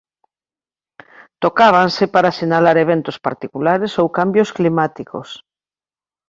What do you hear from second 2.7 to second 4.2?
eventos particulares ou